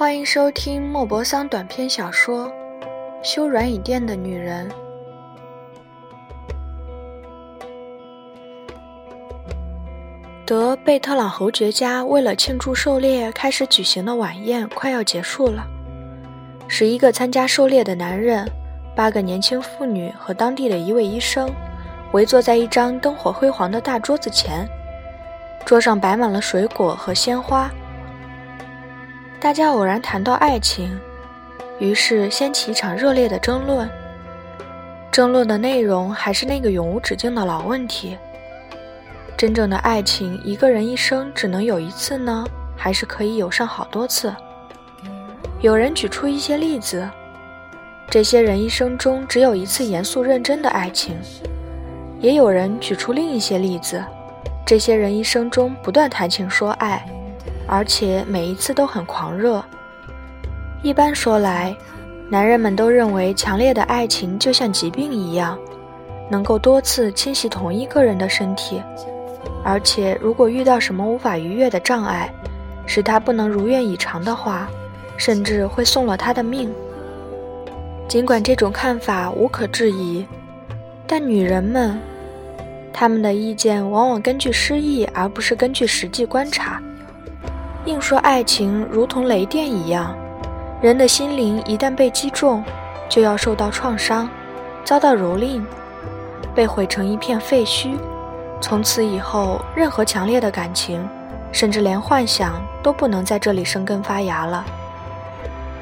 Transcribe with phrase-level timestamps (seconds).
[0.00, 2.46] 欢迎收听莫泊桑短篇小说
[3.22, 4.66] 《修软椅店的女人》。
[10.46, 15.66] 德贝特朗侯爵家为了庆祝狩猎开始举行的晚宴快要结束了。
[16.66, 18.50] 十一个参加狩猎的男人，
[18.96, 21.52] 八个年轻妇女和当地的一位医生，
[22.12, 24.66] 围坐在一张灯火辉煌的大桌子前，
[25.66, 27.70] 桌上摆满了水果和鲜花。
[29.40, 31.00] 大家偶然谈到爱情，
[31.78, 33.88] 于是掀起一场热烈的争论。
[35.10, 38.18] 争论的内容还是那个永无止境的老问题。
[39.38, 42.44] 真正的爱情，一个人一生只能有一次呢，
[42.76, 44.30] 还是可以有上好多次？
[45.62, 47.08] 有人举出一些例子，
[48.10, 51.14] 这些人一生中只有一次严肃认真的爱情；
[52.20, 54.04] 也有人举出另一些例子，
[54.66, 57.02] 这些人一生中不断谈情说爱，
[57.70, 59.64] 而且每一次都很狂热。
[60.82, 61.74] 一般说来，
[62.28, 65.56] 男人们都认为强烈的爱情就像疾病一样，
[66.28, 68.82] 能够多次侵袭同一个人的身体。
[69.62, 72.28] 而且，如果遇到什么无法逾越的障碍，
[72.86, 74.68] 使他不能如愿以偿的话，
[75.16, 76.72] 甚至会送了他的命。
[78.08, 80.26] 尽管这种看法无可置疑，
[81.06, 82.00] 但女人们，
[82.92, 86.82] 她们的意见往往根据诗意，而不是根据实际观察。
[87.86, 90.14] 硬说爱情如同雷电一样，
[90.82, 92.62] 人的心灵一旦被击中，
[93.08, 94.28] 就要受到创伤，
[94.84, 95.62] 遭到蹂躏，
[96.54, 97.96] 被毁成一片废墟。
[98.60, 101.08] 从此以后，任何强烈的感情，
[101.52, 104.62] 甚至连幻想都不能在这里生根发芽了。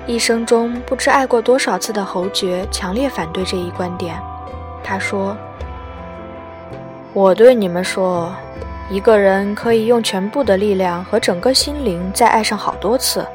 [0.06, 4.16] 一生中不知爱过多少次的侯爵强烈反对这一观点。
[4.84, 5.36] 他说
[7.12, 8.32] ：“我对你们说，
[8.90, 13.26] 一个人可以用全部的力量和整个心灵再爱上好多次。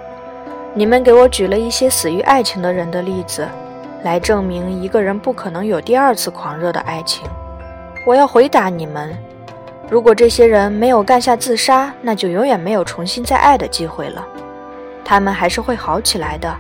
[0.74, 3.48] 你们给我举了一些死于爱情的人的例子，
[4.04, 7.24] 来证明一个人不可能有第二次狂热的爱情。
[8.06, 9.16] 我要回答你们。”
[9.90, 14.26] 如果这些人没有干下自杀，那就永远没有重新再爱的机会了。
[15.06, 16.52] 他们还是会好起来的，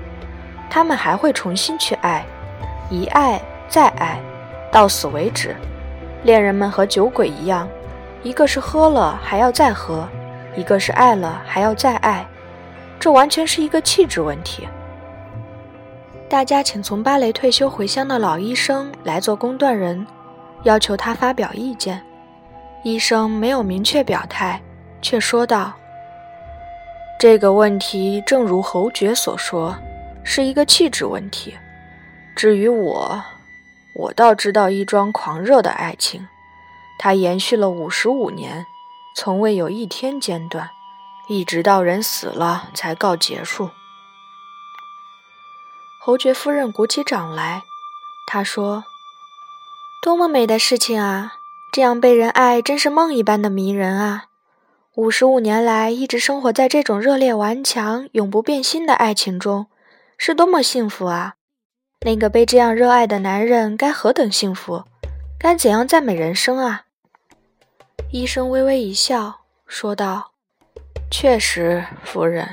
[0.69, 2.23] 他们还会重新去爱，
[2.91, 4.21] 一爱再爱，
[4.71, 5.55] 到死为止。
[6.23, 7.67] 恋人们和酒鬼一样，
[8.23, 10.07] 一个是喝了还要再喝，
[10.55, 12.25] 一个是爱了还要再爱，
[12.99, 14.67] 这完全是一个气质问题。
[16.29, 20.07] 大家请从芭蕾退休回乡的老医生来做公断人，
[20.63, 22.01] 要求他发表意见。
[22.83, 24.59] 医生没有明确表态，
[25.01, 25.73] 却说道
[27.19, 29.75] ：“这个问题正如侯爵所说，
[30.23, 31.53] 是一个气质问题。
[32.35, 33.21] 至于我，
[33.95, 36.25] 我倒知道一桩狂热的爱情，
[37.05, 38.65] 它延续了五十五年，
[39.13, 40.69] 从未有一天间断，
[41.27, 43.71] 一直到人死了才告结束。”
[45.99, 47.63] 侯爵夫人鼓起掌来，
[48.25, 48.85] 她说
[50.01, 51.33] ：“多么美的事情啊！”
[51.73, 54.27] 这样被人爱，真是梦一般的迷人啊！
[54.95, 59.67] 五十五年来，一直生活在这种热烈顽强、永不变心的爱情中，
[60.17, 61.33] 是多么幸福啊！
[62.05, 64.85] 那个被这样热爱的男人该何等幸福，
[65.37, 66.85] 该怎样赞美人生啊！
[68.13, 70.33] 医生微微一笑，说道
[71.09, 72.47] ：“确实，夫人，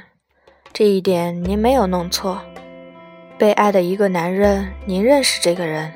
[0.73, 2.41] 这一点您没有弄错。
[3.37, 5.93] 被爱的一个男人，您认识这个人。”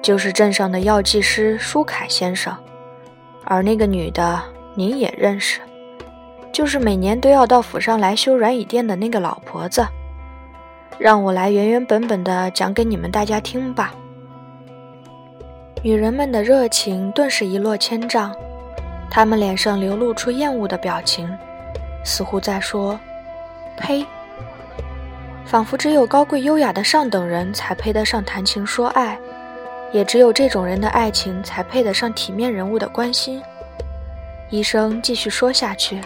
[0.00, 2.56] 就是镇上的药剂师舒凯先生，
[3.44, 4.42] 而那个女的
[4.74, 5.60] 您也认识，
[6.50, 9.86] 就是每年都要到府上来修软椅垫的那个老婆子。
[10.98, 13.94] 让我来原原本本的讲给你们大家听吧。
[15.82, 18.34] 女人们的热情顿时一落千丈，
[19.10, 21.28] 他们脸上流露出厌恶的表情，
[22.04, 22.98] 似乎在说
[23.78, 24.04] ：“呸！”
[25.44, 29.18] 仿佛只有高贵优雅的上等人才配得上谈情说爱。
[29.92, 33.40] 也只有这种人的爱情才配得上体面人物的关心。
[34.50, 36.00] 医生继续说下去：“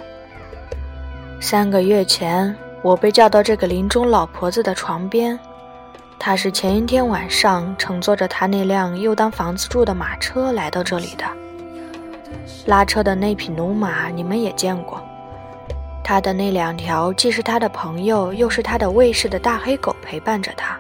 [1.41, 5.37] 三个月前，我被叫到这个林中老婆子的床边，
[6.19, 11.25] 她是前一天晚上乘坐着她那辆又当房子住的马车来到这里的。
[12.67, 15.01] 拉车的那匹驽马你们也见过，
[16.03, 20.79] 他的那两条既是他的朋友又是他的卫士的大黑狗陪伴着他。”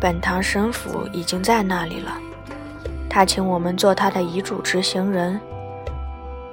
[0.00, 2.16] 本堂神父已经在那里了，
[3.10, 5.40] 他请我们做他的遗嘱执行人。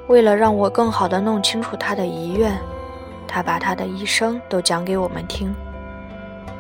[0.08, 2.58] 为了让我更好地弄清楚他的遗愿，
[3.28, 5.54] 他把他的一生都讲给我们听。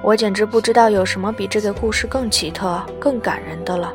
[0.01, 3.93] 我简直不知道有什么比这个故事更奇特、更感人的了。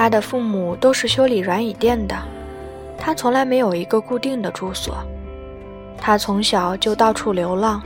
[0.00, 2.14] 他的父母都是修理软椅店的，
[2.96, 4.94] 他从来没有一个固定的住所。
[6.00, 7.82] 他从小就到处流浪，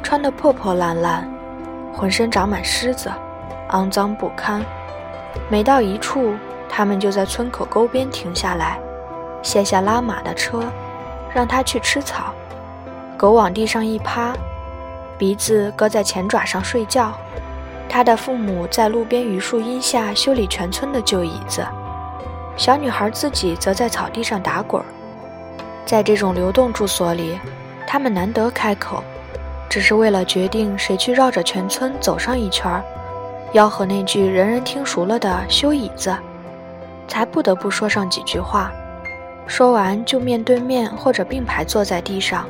[0.00, 1.28] 穿得破破烂烂，
[1.92, 3.10] 浑身长满虱子，
[3.70, 4.64] 肮脏不堪。
[5.48, 6.34] 每到一处，
[6.68, 8.78] 他们就在村口沟边停下来，
[9.42, 10.62] 卸下拉马的车，
[11.34, 12.32] 让他去吃草。
[13.16, 14.32] 狗往地上一趴，
[15.18, 17.12] 鼻子搁在前爪上睡觉。
[17.92, 21.66] 他的父母在路边榆树荫下修理全村的旧椅子，
[22.56, 24.86] 小女孩自己则在草地上打滚儿。
[25.84, 27.36] 在这种流动住所里，
[27.88, 29.02] 他们难得开口，
[29.68, 32.84] 只是为了决定谁去绕着全村走上一圈儿，
[33.54, 36.16] 吆喝那句人人听熟了的“修椅子”，
[37.08, 38.70] 才不得不说上几句话。
[39.48, 42.46] 说完就面对面或者并排坐在地上，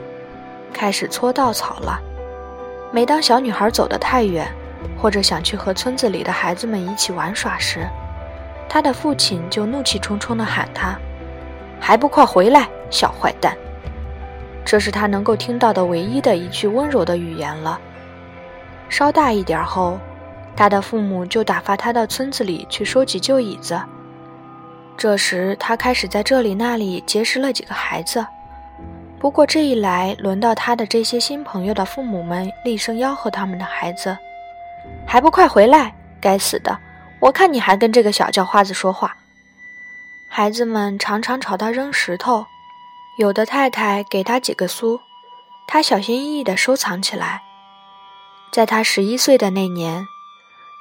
[0.71, 1.99] 开始搓稻草了。
[2.93, 4.47] 每当小女孩走得太远，
[4.97, 7.89] 或者想去和村子里的孩子们一起玩耍时，
[8.69, 10.97] 他的父亲就怒气冲冲地喊他
[11.81, 13.57] ：“还不快回来，小坏蛋！”
[14.65, 17.81] 这是他能够听到的唯一的一句温柔的语言了。
[18.89, 19.99] 稍大一点后，
[20.55, 23.81] 他的父母就打发他到村子里去收集旧椅子。
[24.97, 28.25] 这时，他开始在这里那里结识了几个孩子。
[29.19, 34.17] 不过这一来，轮到他的这些新朋友的父母们厉声吆喝他们的孩子。
[35.07, 35.95] 还不快回来！
[36.21, 36.79] 该死的，
[37.19, 39.17] 我看你还跟这个小叫花子说话。
[40.29, 42.47] 孩子们常常朝他扔石头，
[43.19, 45.01] 有的太太给他几个苏，
[45.67, 47.43] 他小心翼翼地收藏起来。
[48.53, 50.07] 在他十一岁的那年，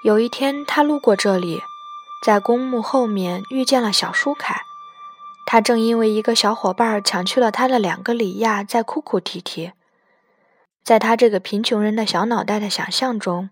[0.04, 1.62] 有一天他路过这里，
[2.24, 4.62] 在公墓后面遇见了小舒凯，
[5.46, 9.72] 他正因为一个小伙伴抢去了他的两个里亚，在哭哭啼啼。
[10.84, 13.50] 在他这个贫穷人的小脑袋的想象中。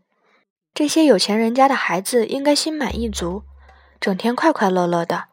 [0.77, 3.41] 这些有钱人家的孩子应该心满意足，
[3.99, 5.23] 整天快快乐乐的，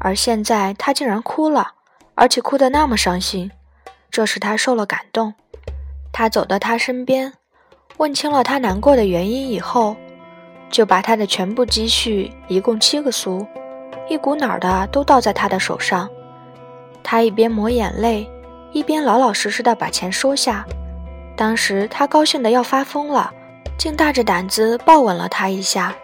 [0.00, 1.74] 而现在他竟然哭了，
[2.16, 3.52] 而且哭得那么伤心，
[4.10, 5.34] 这使他受了感动。
[6.12, 7.34] 他走到他身边，
[7.98, 9.94] 问清了他难过的原因以后，
[10.68, 13.46] 就把他的全部积蓄，一共七个苏，
[14.08, 16.10] 一股脑的都倒在他的手上。
[17.04, 18.28] 他一边抹眼泪，
[18.72, 20.66] 一边老老实实的把钱收下。
[21.36, 23.34] 当时他高兴得要发疯了。
[23.78, 25.94] 竟大着胆子抱吻了他一下，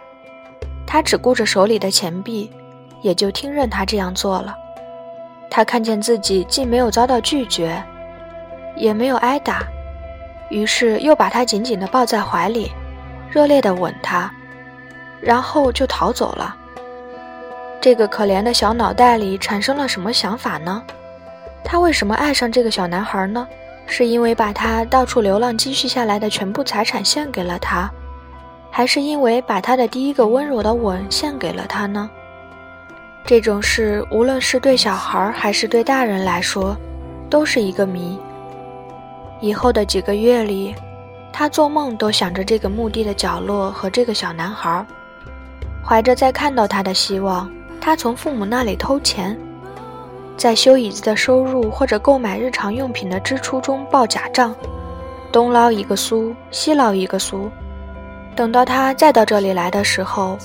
[0.87, 2.49] 他只顾着手里的钱币，
[3.01, 4.55] 也就听任他这样做了。
[5.51, 7.83] 他看见自己既没有遭到拒绝，
[8.77, 9.61] 也没有挨打，
[10.49, 12.71] 于是又把他紧紧地抱在怀里，
[13.29, 14.31] 热烈地吻他，
[15.19, 16.55] 然后就逃走了。
[17.81, 20.81] 这个可怜的小脑袋里产生了什么想法呢？
[21.61, 23.45] 他为什么爱上这个小男孩呢？
[23.87, 27.89] 是因为把他到处流浪积蓄下来的全部财产献给了他，
[28.71, 32.09] 还是因为把他的第一个温柔的吻献给了他呢？
[33.25, 36.75] 这种事无论是对小孩还是对大人来说，
[37.29, 38.19] 都是一个谜。
[39.41, 40.73] 以后的几个月里，
[41.31, 44.85] 他做梦都想着这个墓地的角落和这个小男孩，
[45.83, 49.37] 怀着再看到他的希望，他从父母那里偷钱。
[50.37, 54.53] 在修椅子的收入或者购买日常用品的支出中报假账，
[55.31, 57.49] 东捞一个苏，西捞一个苏。
[58.35, 60.37] 等到他再到这里来的时候，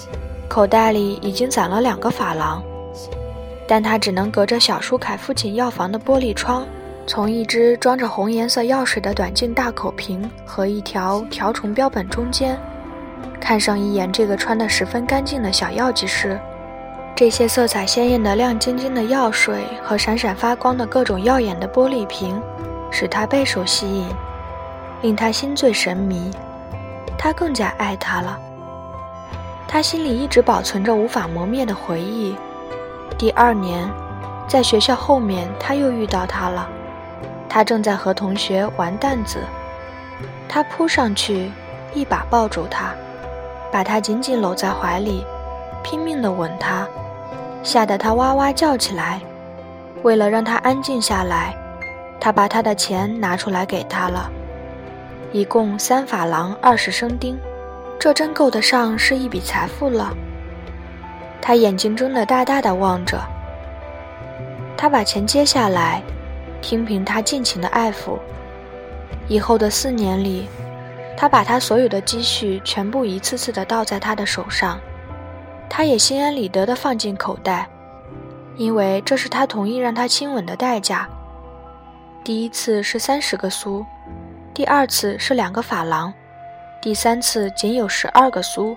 [0.48, 2.62] 口袋里已经攒了两个法郎，
[3.66, 6.64] 但他只能隔着小舒凯父亲药房的玻璃窗，
[7.04, 12.56] 从一只装着红颜色药水的短径大口瓶和一条条虫标本中间，
[13.40, 16.38] 看上一眼这个穿得十分干净的小药剂师。
[17.20, 22.40] 这些色彩鲜艳的亮晶晶的药水和闪闪发光的各种耀眼的玻璃瓶，
[22.90, 24.08] 使他备受吸引，
[25.02, 26.30] 令他心醉神迷。
[27.18, 28.38] 他更加爱他了。
[29.68, 32.34] 他心里一直保存着无法磨灭的回忆。
[33.18, 33.86] 第二年，
[34.48, 36.66] 在学校后面，他又遇到他了。
[37.50, 39.40] 他正在和同学玩弹子。
[40.48, 41.50] 他扑上去，
[41.92, 42.94] 一把抱住她，
[43.70, 45.22] 把她紧紧搂在怀里，
[45.82, 46.88] 拼命地吻她。
[47.62, 49.20] 吓得他哇哇叫起来。
[50.02, 51.54] 为了让他安静下来，
[52.18, 54.30] 他把他的钱拿出来给他了，
[55.30, 57.38] 一共三法郎二十生丁，
[57.98, 60.14] 这真够得上是一笔财富了。
[61.42, 63.20] 他眼睛睁得大大的望着。
[64.76, 66.02] 他把钱接下来，
[66.62, 68.18] 听凭他尽情的爱抚。
[69.28, 70.48] 以后的四年里，
[71.16, 74.80] 他把他所有的积蓄全部一次次的倒在他的手上。
[75.70, 77.66] 他也心安理得地放进口袋，
[78.56, 81.08] 因为这是他同意让他亲吻的代价。
[82.24, 83.86] 第一次是三十个苏，
[84.52, 86.12] 第二次是两个法郎，
[86.82, 88.76] 第三次仅有十二个苏。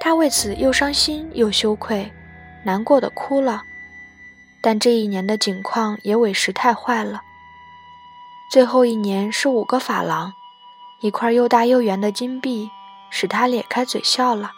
[0.00, 2.12] 他为此又伤心又羞愧，
[2.64, 3.62] 难过的哭了。
[4.60, 7.22] 但这一年的景况也委实太坏了。
[8.50, 10.32] 最后一年是五个法郎，
[11.00, 12.68] 一块又大又圆的金币
[13.10, 14.50] 使他咧开嘴笑了。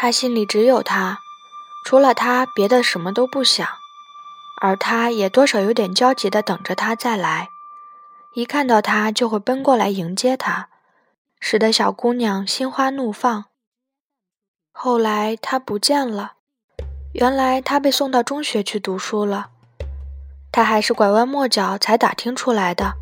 [0.00, 1.18] 他心里只有他，
[1.84, 3.66] 除了他，别的什么都不想。
[4.60, 7.48] 而他也多少有点焦急地等着他再来，
[8.34, 10.68] 一看到他就会奔过来迎接他，
[11.40, 13.46] 使得小姑娘心花怒放。
[14.70, 16.34] 后来他不见了，
[17.14, 19.50] 原来他被送到中学去读书了。
[20.52, 22.94] 他还是拐弯抹角才打听出来的，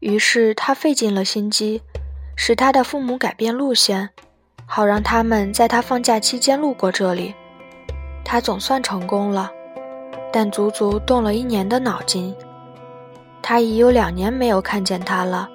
[0.00, 1.80] 于是他费尽了心机，
[2.36, 4.10] 使他的父母改变路线，
[4.74, 7.34] 好让他们在他放假期间路过这里。
[8.24, 9.50] 他总算成功了。
[10.32, 12.34] 但足足动了一年的脑筋，
[13.42, 15.46] 他已有两年没有看见他了，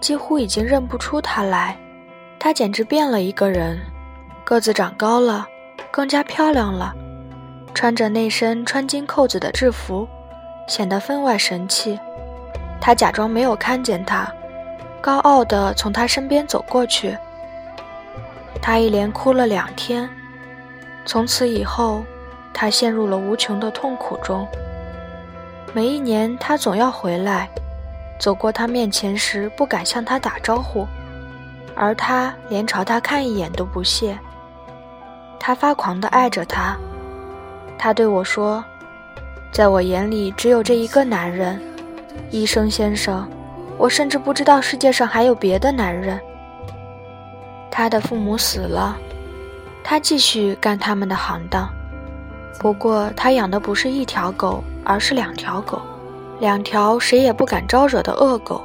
[0.00, 1.76] 几乎已经认不出他来。
[2.38, 3.78] 他简直变了一个人，
[4.42, 5.46] 个子长高了，
[5.90, 6.94] 更加漂亮了，
[7.74, 10.08] 穿着那身穿金扣子的制服，
[10.66, 12.00] 显得分外神气。
[12.80, 14.26] 他假装没有看见他，
[15.02, 17.14] 高傲地从他身边走过去。
[18.62, 20.08] 他一连哭了两天，
[21.04, 22.04] 从此以后。
[22.52, 24.46] 他陷入了无穷的痛苦中。
[25.72, 27.48] 每一年，他总要回来，
[28.18, 30.84] 走过他面前时不敢向他打招呼，
[31.76, 34.18] 而他连朝他看一眼都不屑。
[35.38, 36.76] 他发狂地爱着他。
[37.78, 38.62] 他对我说
[39.54, 41.58] ：“在我眼里，只有这一个男人，
[42.30, 43.26] 医生先生。
[43.78, 46.20] 我甚至不知道世界上还有别的男人。”
[47.80, 48.94] 他的父母死了，
[49.82, 51.66] 他继续干他们的行当。
[52.58, 55.80] 不过，他养的不是一条狗，而是两条狗，
[56.40, 58.62] 两条谁也不敢招惹的恶狗。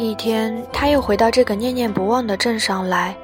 [0.00, 3.14] 一天，他又回到这个念念不忘的镇上来，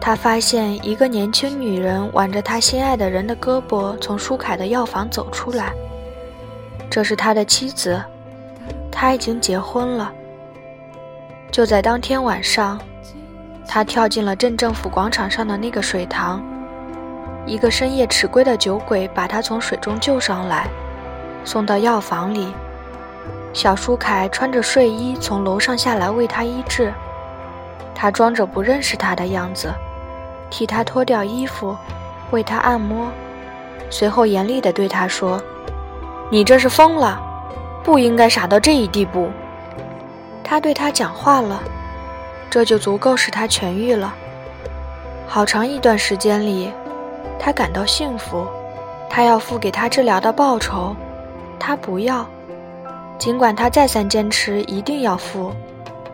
[0.00, 5.72] 他发现一个年轻女人挽着他心爱的人的胳膊从舒凯的药房走出来。
[6.90, 8.02] 这是他的妻子，
[8.90, 10.12] 他已经结婚了。
[11.52, 12.76] 就在当天晚上，
[13.66, 16.42] 他跳进了镇政府广场上的那个水塘。
[17.46, 20.66] 一个深夜迟归的酒鬼把他从水中救上来，
[21.44, 22.52] 送到药房里。
[23.52, 26.92] 小舒凯穿着睡衣从楼上下来为他医治。
[27.94, 29.72] 他装着不认识他的样子，
[30.50, 31.76] 替他脱掉衣服，
[32.30, 33.08] 为他按摩，
[33.90, 35.40] 随后严厉地对他说
[36.30, 37.20] ：“你这是疯了，
[37.84, 39.30] 不应该傻到这一地步。”
[40.42, 41.62] 他对他讲话了，
[42.54, 44.14] 这就足够使他痊愈了。
[45.26, 46.70] 好长一段时间里。
[47.36, 48.46] 他感到幸福，
[49.10, 50.94] 他要付给他治疗的报酬，
[51.58, 52.24] 他不要。
[53.18, 55.52] 尽管他再三坚持一定要付，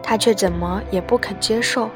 [0.02, 1.90] 他却怎么也不肯接受。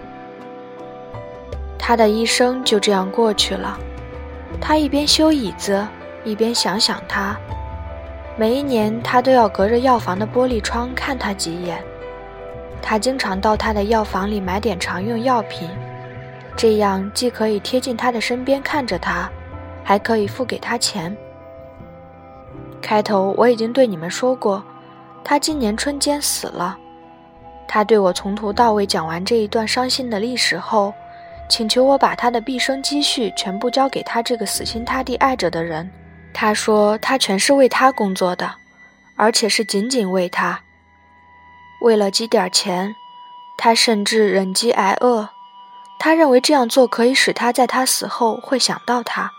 [1.79, 3.79] 他的一生就这样过去了。
[4.61, 5.89] 他一边修椅子，
[6.23, 7.35] 一边想想他。
[8.37, 11.83] 每一年，他都要隔着药房的玻璃窗看他几眼。
[12.87, 15.71] 他经常到他的药房里买点常用药品。
[16.55, 19.29] 这样既可以贴近他的身边看着他，
[19.83, 21.17] 还可以付给他钱。
[22.83, 24.63] 开头我已经对你们说过，
[25.25, 26.77] 他今年春间死了。
[27.67, 30.93] 他对我从头到尾讲完这一段伤心的历史后，
[31.49, 35.91] 请求我把他的毕生积蓄全部交给他这个死心塌地爱着的人。
[36.35, 38.55] 他说他全是为他工作的，
[39.17, 40.61] 而且是仅仅为他。
[41.85, 42.97] 为了积点钱，
[43.59, 45.29] 他甚至忍饥挨饿。
[45.99, 49.33] 他认为这样做可以使他在他死后会想到他，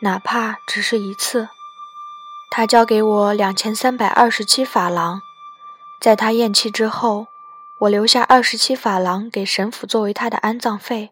[0.00, 1.50] 哪怕只是一次。
[2.50, 5.20] 他交给我两千三百二十七法郎，
[6.00, 7.26] 在他咽气之后，
[7.80, 11.10] 我留下二十七法郎给神父作为他的安葬费，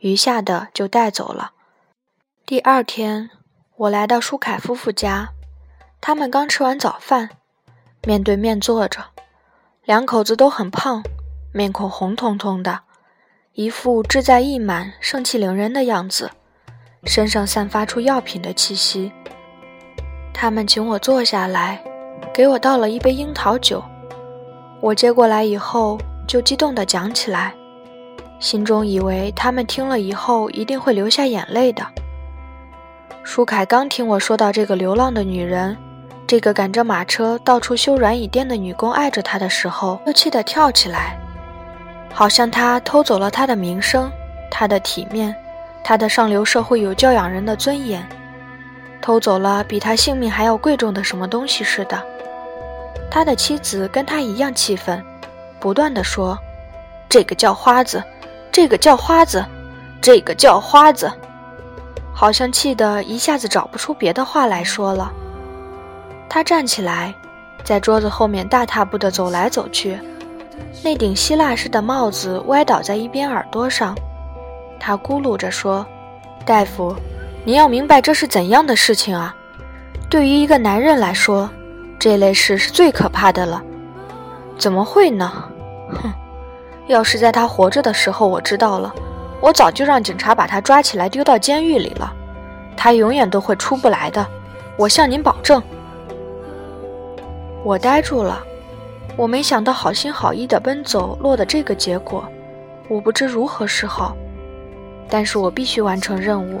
[0.00, 1.52] 余下的就带走了。
[2.44, 3.30] 第二天，
[3.76, 5.30] 我来到舒凯夫妇家，
[6.02, 7.30] 他们刚吃完早饭，
[8.02, 9.06] 面对面坐着，
[9.86, 11.00] 两口子都很胖，
[11.52, 12.80] 面孔红彤彤的。
[13.52, 16.28] 一副志在意满、盛气凌人的样子，
[17.04, 19.12] 身上散发出药品的气息。
[20.34, 21.80] 他们请我坐下来，
[22.34, 23.80] 给我倒了一杯樱桃酒。
[24.80, 27.54] 我接过来以后，就激动地讲起来，
[28.40, 31.86] 心中以为他们听了以后一定会流下眼泪的。
[33.22, 35.76] 舒凯刚听我说到这个流浪的女人，
[36.26, 41.16] 这个赶着马车到处修软椅垫的女工爱着他的时候，又气得跳起来。
[42.12, 44.10] 好像他偷走了他的名声，
[44.50, 45.32] 他的体面，
[45.84, 48.04] 他的上流社会有教养人的尊严，
[49.00, 52.02] 偷走了比他性命还要贵重的什么东西似的。
[53.08, 55.00] 他的妻子跟他一样气愤，
[55.60, 56.36] 不断地说
[57.08, 58.02] ：“这个叫花子，
[58.50, 59.44] 这个叫花子，
[60.00, 61.08] 这个叫花子。”
[62.12, 65.12] 好像气得一下子找不出别的话来说了。
[66.28, 67.14] 他站起来，
[67.64, 69.98] 在桌子后面大踏步地走来走去。
[70.84, 73.96] 那顶希腊式的帽子歪倒在一边耳朵上。
[74.78, 75.84] 他咕噜着说
[76.44, 76.94] ：“大夫，
[77.44, 79.34] 您要明白这是怎样的事情啊！
[80.08, 81.48] 对于一个男人来说，
[81.98, 83.62] 这类事是最可怕的了。
[84.58, 85.32] 怎么会呢？
[85.90, 86.12] 哼！
[86.86, 88.94] 要是在他活着的时候我知道了，
[89.40, 92.12] 我早就让警察把他抓起来丢到监狱里了。
[92.76, 94.24] 他永远都会出不来的，
[94.76, 95.60] 我向您保证。”
[97.66, 98.44] 我呆住了，
[99.16, 102.24] 我没想到好心好意的奔走落得这个结果，
[102.86, 104.16] 我不知如何是好。
[105.08, 106.60] 但是我必须完成任务，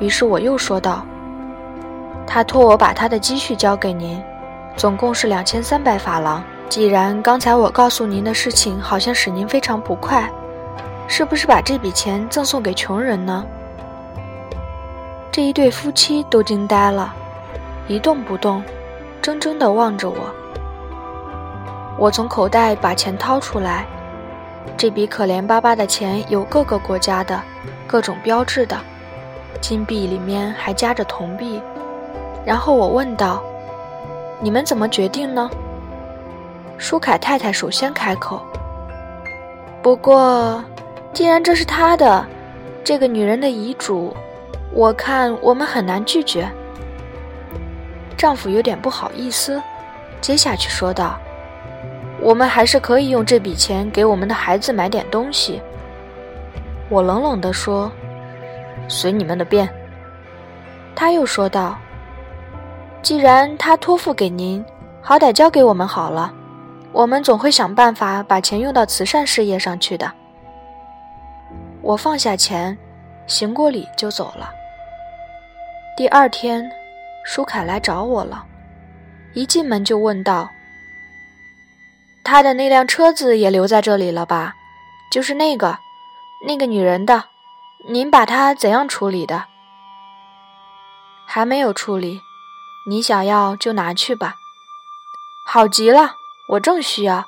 [0.00, 1.04] 于是我又说道
[2.26, 4.18] ：“他托我把他的积蓄交给您，
[4.78, 6.42] 总共是两千三百法郎。
[6.70, 10.26] 既然刚才我告诉您的事情好像使您非常不快，
[11.06, 13.44] 是不是把这笔钱赠送给穷人呢？”
[15.30, 17.14] 这一对夫妻都惊呆了，
[17.88, 18.62] 一动不动。
[19.24, 20.16] 怔怔地望着我，
[21.98, 23.86] 我从口袋把钱掏出来，
[24.76, 27.40] 这笔可怜巴巴的钱有各个国家的，
[27.86, 28.76] 各种标志的，
[29.62, 31.58] 金币里面还夹着铜币。
[32.44, 33.42] 然后我问道
[34.42, 35.48] ：“你们怎么决定呢？”
[36.76, 38.42] 舒凯太太首先开口
[39.80, 40.62] ：“不过，
[41.14, 42.26] 既然这是她的，
[42.84, 44.14] 这个女人的遗嘱，
[44.70, 46.46] 我看我们很难拒绝。”
[48.16, 49.62] 丈夫有点不好意思，
[50.20, 51.18] 接下去说道
[52.20, 55.60] ：“我们还是可以用这笔钱给我们的孩子买点东西。”
[56.88, 57.90] 我冷冷地说
[58.88, 59.68] ：“随你们的便。”
[60.94, 61.76] 他又说道
[63.02, 64.64] ：“既然他托付给您，
[65.02, 66.32] 好歹交给我们好了，
[66.92, 70.10] 我们总会想办法把钱用到慈善事业上去的。”
[71.82, 72.76] 我放下钱，
[73.26, 74.50] 行过礼就走了。
[75.96, 76.70] 第二天。
[77.24, 78.44] 舒凯来找我了，
[79.32, 80.50] 一进门就问道
[82.22, 84.54] ：“他的那辆车子也留在这里了吧？
[85.10, 85.78] 就是那个，
[86.46, 87.24] 那个女人的，
[87.88, 89.46] 您把她怎样处理的？”
[91.26, 92.20] 还没有处理，
[92.88, 94.36] 你想要就拿去吧。
[95.46, 96.12] 好极了，
[96.50, 97.24] 我正需要，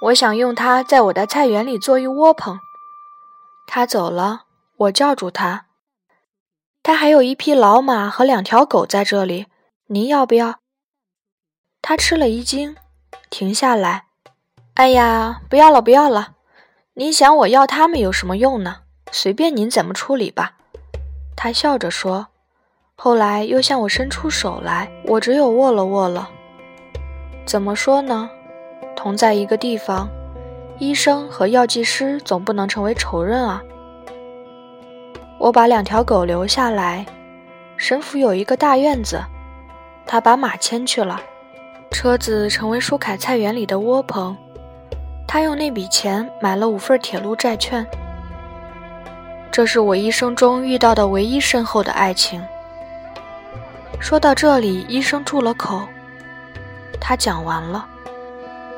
[0.00, 2.58] 我想用它在我的菜园里做一窝棚。
[3.66, 4.44] 他走了，
[4.76, 5.66] 我叫住他。
[6.88, 9.44] 他还有一匹老马和两条狗在这里，
[9.88, 10.60] 您要不要？
[11.82, 12.76] 他吃了一惊，
[13.28, 14.06] 停下来。
[14.72, 16.36] 哎呀，不要了，不要了！
[16.94, 18.76] 您想我要他们有什么用呢？
[19.12, 20.54] 随便您怎么处理吧。
[21.36, 22.28] 他笑着说，
[22.96, 26.30] 后来又向我伸出手来，我只有握了握了。
[27.44, 28.30] 怎么说呢？
[28.96, 30.08] 同在一个地方，
[30.78, 33.62] 医生和药剂师总不能成为仇人啊。
[35.38, 37.06] 我把两条狗留下来。
[37.76, 39.22] 神府有一个大院子，
[40.04, 41.20] 他把马牵去了。
[41.90, 44.36] 车子成为舒凯菜园里的窝棚。
[45.26, 47.86] 他用那笔钱买了五份铁路债券。
[49.52, 52.42] 这是我一生中遇到的唯一深厚的爱情。
[54.00, 55.82] 说到这里，医生住了口。
[57.00, 57.86] 他讲完了。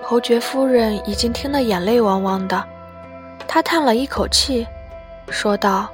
[0.03, 2.63] 侯爵夫人已经听得眼泪汪汪的。
[3.47, 4.67] 她叹了一口气，
[5.31, 5.89] 说道。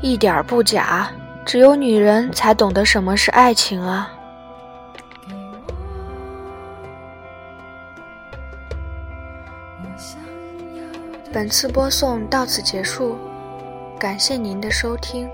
[0.00, 1.10] 一点不假，
[1.44, 4.12] 只有女人才懂得什么是爱情啊！
[11.32, 13.18] 本次播送到此结束，
[13.98, 15.28] 感谢您的收听。